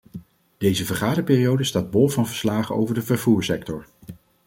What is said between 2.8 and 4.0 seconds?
de vervoersector.